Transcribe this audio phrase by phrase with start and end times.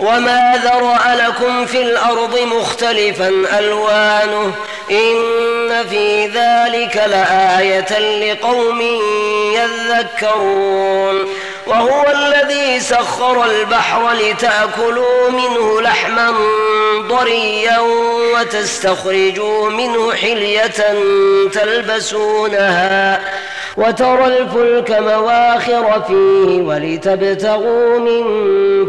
[0.00, 4.52] وما ذرأ لكم في الأرض مختلفا ألوانه
[4.90, 8.80] إن في ذلك لآية لقوم
[9.54, 11.28] يذكرون
[11.66, 16.32] وهو الذي سخر البحر لتأكلوا منه لحما
[17.08, 17.78] ضريا
[18.34, 20.74] وتستخرجوا منه حلية
[21.52, 23.20] تلبسونها
[23.76, 28.24] وترى الفلك مواخر فيه ولتبتغوا من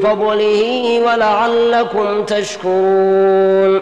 [0.02, 3.82] فضله ولعلكم تشكرون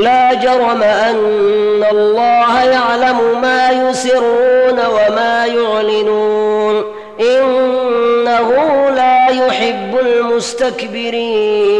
[0.00, 6.84] لا جرم أن الله يعلم ما يسرون وما يعلنون.
[7.20, 8.50] إنه
[8.90, 11.70] لا يحب المستكبرين.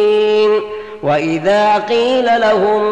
[1.03, 2.83] وإذا قيل لهم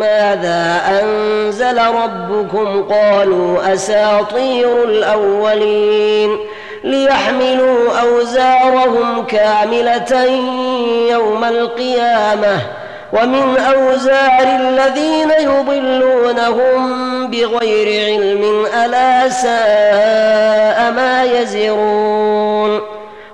[0.00, 6.38] ماذا أنزل ربكم قالوا أساطير الأولين.
[6.84, 10.24] ليحملوا أوزارهم كاملة
[11.10, 12.81] يوم القيامة.
[13.12, 16.82] ومن أوزار الذين يضلونهم
[17.30, 22.80] بغير علم ألا ساء ما يزرون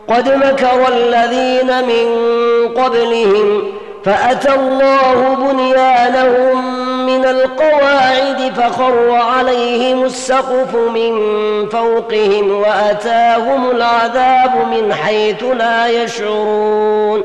[0.08, 2.08] قد مكر الذين من
[2.82, 3.72] قبلهم
[4.04, 11.12] فأتى الله بنيانهم من القواعد فخر عليهم السقف من
[11.68, 17.24] فوقهم وأتاهم العذاب من حيث لا يشعرون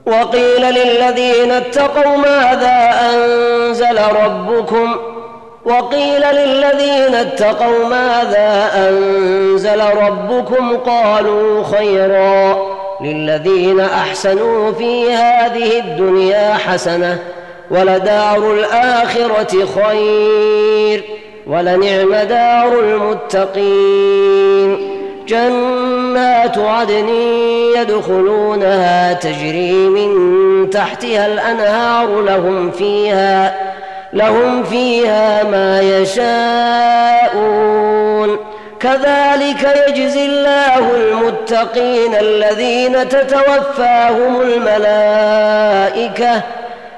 [0.07, 4.97] وقيل للذين اتقوا ماذا أنزل ربكم؟
[5.65, 12.59] وقيل للذين اتقوا ماذا أنزل ربكم؟ قالوا خيرا.
[13.01, 17.19] للذين أحسنوا في هذه الدنيا حسنة
[17.71, 21.05] ولدار الآخرة خير.
[21.49, 24.79] ولنعم دار المتقين.
[25.27, 27.09] جنات عدن
[27.77, 33.55] يدخلونها تجري من تحتها الأنهار لهم فيها
[34.13, 36.39] لهم فيها ما يشاءون.
[38.81, 46.43] كذلك يجزي الله المتقين الذين تتوفاهم الملائكة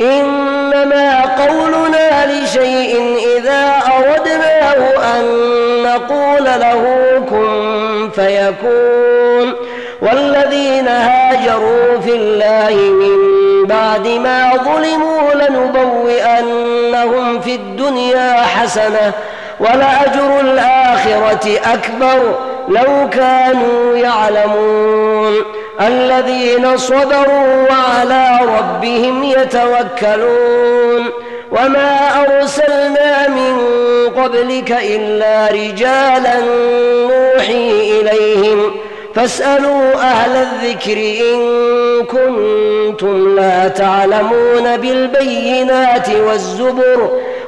[0.00, 4.80] إنما قولنا لشيء إذا أردناه
[5.16, 5.24] أن
[5.82, 6.82] نقول له
[7.30, 9.54] كن فيكون.
[10.02, 19.12] والذين هاجروا في الله من بعد ما ظلموا لنبوئنهم في الدنيا حسنة
[19.60, 22.34] ولأجر الآخرة أكبر.
[22.68, 25.34] لو كانوا يعلمون.
[25.88, 31.06] الذين صبروا وعلى ربهم يتوكلون
[31.50, 33.56] وما أرسلنا من
[34.16, 36.40] قبلك إلا رجالا
[37.10, 38.72] نوحي إليهم
[39.14, 41.42] فاسألوا أهل الذكر إن
[42.04, 47.10] كنتم لا تعلمون بالبينات والزبر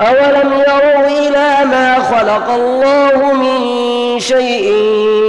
[0.00, 4.72] أولم يروا إلى ما خلق الله من شيء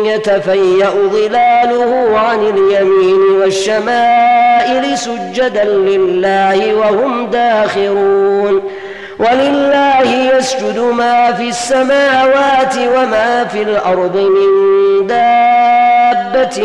[0.05, 8.71] يتفيأ ظلاله عن اليمين والشمائل سجدا لله وهم داخرون
[9.19, 10.01] ولله
[10.37, 16.63] يسجد ما في السماوات وما في الأرض من دابة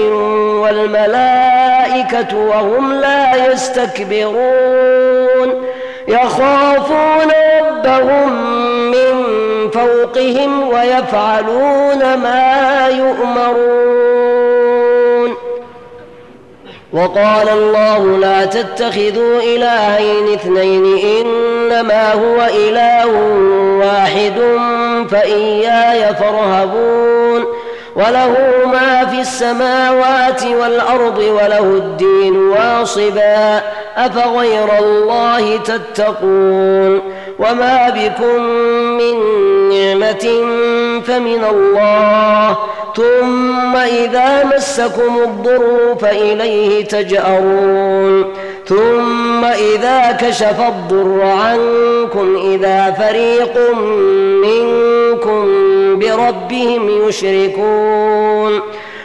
[0.63, 5.11] والملائكة وهم لا يستكبرون
[6.09, 7.40] يخافون
[8.01, 8.33] ربهم
[8.91, 9.25] من
[9.71, 14.31] فوقهم ويفعلون ما يؤمرون.
[16.93, 20.85] وقال الله لا تتخذوا إلهين اثنين
[21.21, 23.07] إنما هو إله
[23.81, 24.41] واحد
[25.11, 27.45] فإياي فارهبون.
[27.97, 28.35] وله
[28.73, 33.63] ما في السماوات والأرض وله الدين واصبا
[33.97, 37.20] أفغير الله تتقون.
[37.41, 38.43] وما بكم
[38.97, 39.15] من
[39.69, 40.27] نعمة
[41.07, 42.59] فمن الله
[42.97, 48.25] ثم إذا مسكم الضر فإليه تجأرون
[48.67, 53.75] ثم إذا كشف الضر عنكم إذا فريق
[54.45, 55.49] منكم
[55.99, 58.61] بربهم يشركون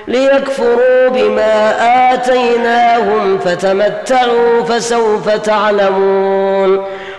[0.08, 1.74] ليكفروا بما
[2.14, 6.86] آتيناهم فتمتعوا فسوف تعلمون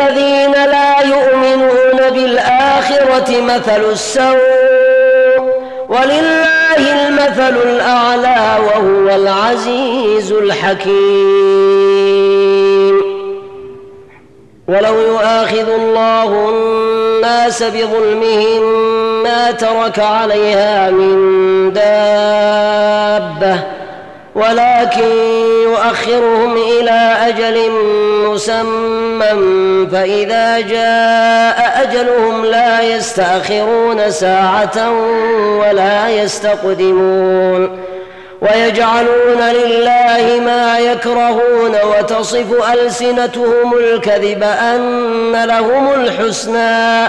[0.00, 5.50] للذين لا يؤمنون بالآخرة مثل السوء
[5.88, 10.90] ولله المثل الأعلى وهو العزيز الحكيم.
[14.68, 18.62] ولو يؤاخذ الله الناس بظلمهم
[19.22, 23.79] ما ترك عليها من دابة
[24.40, 25.10] ولكن
[25.62, 27.70] يؤخرهم إلى أجل
[28.24, 29.26] مسمى
[29.92, 34.90] فإذا جاء أجلهم لا يستأخرون ساعة
[35.58, 37.80] ولا يستقدمون.
[38.42, 47.08] ويجعلون لله ما يكرهون وتصف ألسنتهم الكذب أن لهم الحسنى.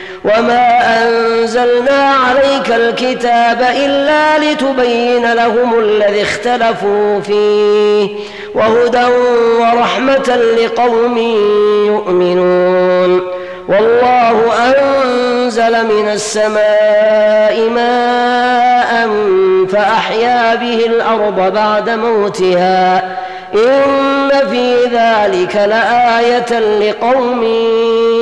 [0.25, 8.09] وما أنزلنا عليك الكتاب إلا لتبين لهم الذي اختلفوا فيه
[8.55, 9.05] وهدى
[9.59, 11.17] ورحمة لقوم
[11.87, 13.21] يؤمنون
[13.67, 19.09] والله أنزل من السماء ماء
[19.71, 23.17] فأحيا به الأرض بعد موتها
[23.53, 27.43] ان في ذلك لايه لقوم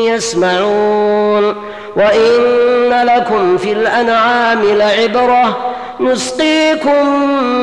[0.08, 1.56] يسمعون
[1.96, 5.58] وإن لكم في الأنعام لعبرة
[6.00, 7.05] نسقيكم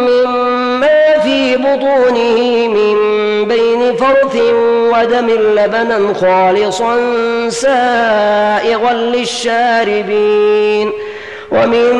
[0.08, 2.94] مما في بطونه من
[3.48, 4.36] بين فرث
[4.92, 6.96] ودم لبنا خالصا
[7.48, 10.92] سائغا للشاربين
[11.52, 11.92] ومن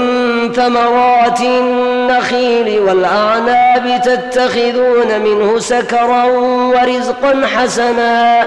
[0.53, 8.47] ثمرات النخيل والأعناب تتخذون منه سكرا ورزقا حسنا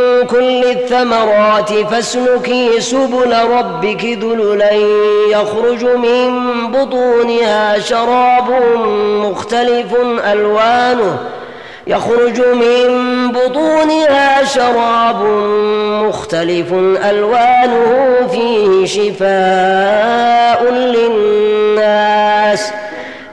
[0.29, 4.71] كل الثمرات فاسلكي سبل ربك ذللا
[5.31, 8.49] يخرج من بطونها شراب
[9.15, 9.95] مختلف
[10.31, 11.17] ألوانه.
[11.87, 12.87] يخرج من
[13.31, 15.23] بطونها شراب
[16.07, 16.73] مختلف
[17.09, 18.15] ألوانه.
[18.31, 22.71] فيه شفاء للناس.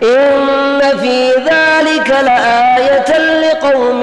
[0.02, 4.02] إن في ذلك لآية لقوم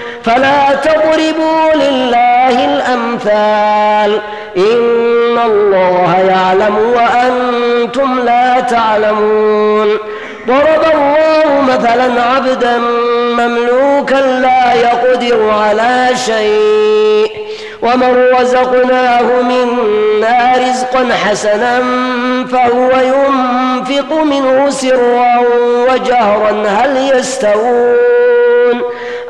[0.25, 4.21] فلا تضربوا لله الأمثال.
[4.57, 9.97] إن الله يعلم وأنتم لا تعلمون.
[10.47, 12.77] ضرب الله مثلا عبدا
[13.37, 17.31] مملوكا لا يقدر على شيء.
[17.81, 21.79] ومن رزقناه منا رزقا حسنا
[22.51, 25.39] فهو ينفق منه سرا
[25.89, 26.63] وجهرا.
[26.67, 28.50] هل يستوون؟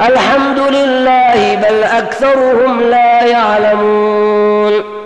[0.01, 5.01] الحمد لله بل أكثرهم لا يعلمون.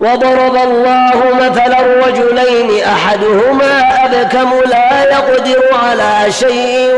[0.00, 6.94] وضرب الله مثلا الرجلين أحدهما أبكم لا يقدر على شيء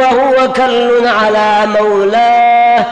[0.00, 2.84] وهو كل على مولاه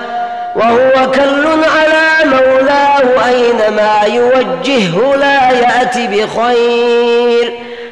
[0.57, 7.53] وهو كل على مولاه أينما يوجهه لا يات بخير.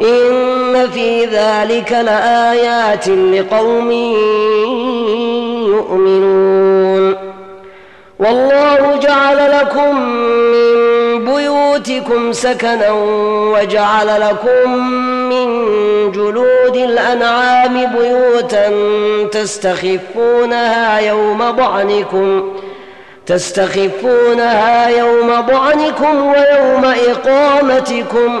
[0.00, 3.90] إن في ذلك لآيات لقوم
[5.68, 7.32] يؤمنون.
[8.18, 10.00] والله جعل لكم
[10.52, 12.90] من بيوتكم سكنا
[13.54, 14.76] وجعل لكم
[15.28, 15.46] من
[16.12, 18.70] جلود الأنعام بيوتا
[19.32, 22.52] تستخفونها يوم ضعنكم
[23.26, 28.40] تستخفونها يوم ضعنكم ويوم إقامتكم.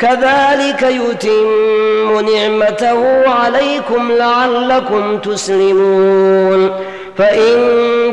[0.00, 6.70] كذلك يتم نعمته عليكم لعلكم تسلمون.
[7.18, 7.56] فإن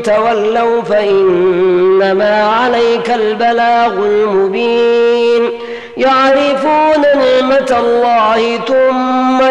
[0.03, 5.49] تولوا فإنما عليك البلاغ المبين.
[5.97, 9.41] يعرفون نعمة الله ثم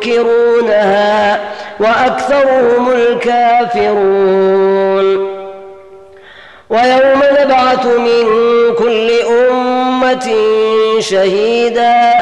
[0.00, 1.40] ينكرونها
[1.80, 4.54] وأكثرهم الكافرون.
[6.70, 8.24] ويوم نبعث من
[8.78, 9.10] كل
[11.00, 12.12] شهيدا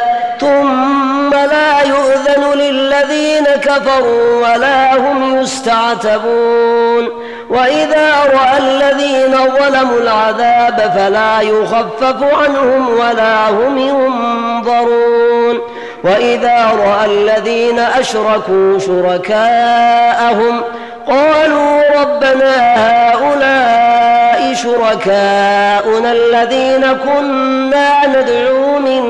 [0.40, 7.08] ثم لا يؤذن للذين كفروا ولا هم يستعتبون.
[7.50, 15.60] وإذا رأى الذين ظلموا العذاب فلا يخفف عنهم ولا هم ينظرون.
[16.04, 20.60] وإذا رأى الذين أشركوا شركاءهم
[21.08, 24.21] قالوا ربنا هؤلاء
[24.54, 29.02] شركاؤنا الذين كنا ندعو من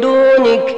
[0.00, 0.77] دونك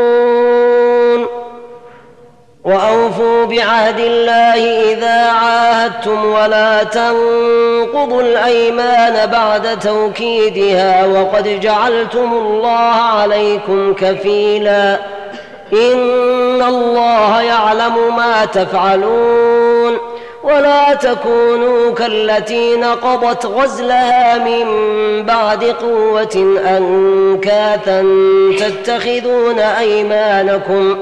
[2.65, 14.97] وأوفوا بعهد الله إذا عاهدتم ولا تنقضوا الأيمان بعد توكيدها وقد جعلتم الله عليكم كفيلا.
[15.73, 19.97] إن الله يعلم ما تفعلون.
[20.43, 24.65] ولا تكونوا كالتي نقضت غزلها من
[25.25, 28.05] بعد قوة أنكاثا
[28.59, 30.97] تتخذون أيمانكم.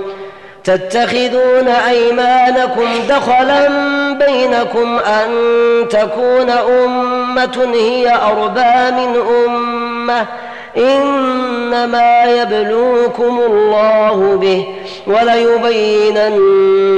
[0.63, 3.69] تتخذون أيمانكم دخلا
[4.13, 5.29] بينكم أن
[5.89, 10.25] تكون أمة هي أربى من أمة.
[10.77, 14.65] إنما يبلوكم الله به
[15.07, 16.37] وليبينن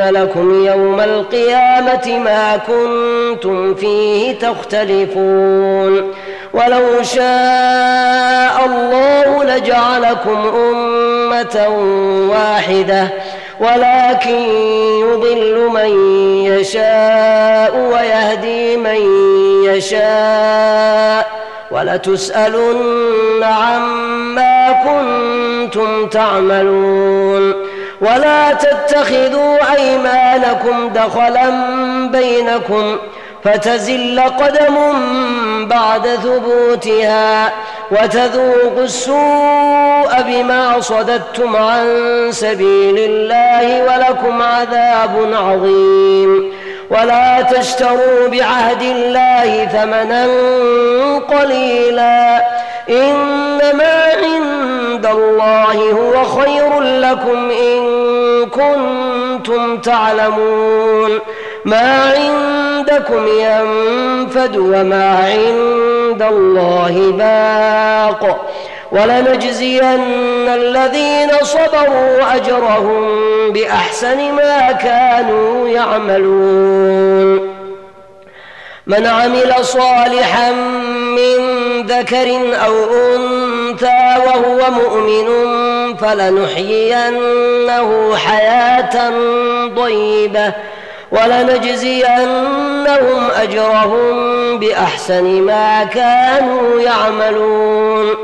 [0.10, 6.13] لكم يوم القيامة ما كنتم فيه تختلفون.
[6.54, 11.67] ولو شاء الله لجعلكم أمة
[12.30, 13.08] واحدة.
[13.62, 14.36] ولكن
[15.00, 15.91] يضل من
[16.45, 19.02] يشاء ويهدي من
[19.65, 21.28] يشاء
[21.71, 27.54] ولتسألن عما كنتم تعملون
[28.02, 31.50] ولا تتخذوا أيمانكم دخلا
[32.12, 32.97] بينكم
[33.43, 34.75] فتزل قدم
[35.67, 37.54] بعد ثبوتها
[37.91, 41.86] وتذوقوا السوء بما صددتم عن
[42.32, 46.54] سبيل الله ولكم عذاب عظيم.
[46.89, 50.27] ولا تشتروا بعهد الله ثمنا
[51.19, 52.41] قليلا.
[52.89, 57.82] إنما عند الله هو خير لكم إن
[58.49, 61.19] كنتم تعلمون.
[61.65, 68.52] ما عندكم ينفد وما عند الله باق
[68.91, 69.84] ولنجزين
[70.47, 73.08] الذين صبروا أجرهم
[73.52, 77.52] بأحسن ما كانوا يعملون.
[78.88, 80.52] من عمل صالحا
[81.17, 81.38] من
[81.86, 82.74] ذكر أو
[83.15, 85.28] أنثى وهو مؤمن
[85.97, 89.12] فلنحيينه حياة
[89.78, 90.54] طيبة.
[91.12, 92.62] ولنجزينهم
[93.41, 98.15] أجرهم بأحسن ما كانوا يعملون.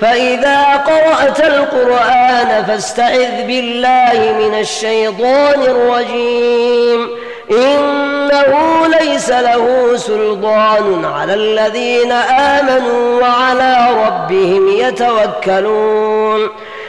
[0.00, 7.08] فإذا قرأت القرآن فاستعذ بالله من الشيطان الرجيم.
[7.50, 16.48] إنه ليس له سلطان على الذين آمنوا وعلى ربهم يتوكلون.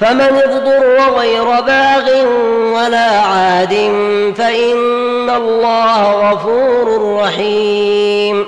[0.00, 2.26] فمن اضطر غير باغ
[2.74, 3.74] ولا عاد
[4.38, 8.46] فإن الله غفور رحيم.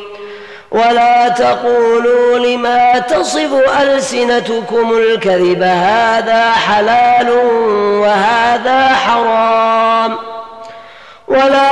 [0.71, 3.51] ولا تقولوا لما تصف
[3.83, 7.31] ألسنتكم الكذب هذا حلال
[8.01, 10.17] وهذا حرام.
[11.29, 11.72] ولا